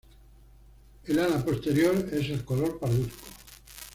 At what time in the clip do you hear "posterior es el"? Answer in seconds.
1.45-2.43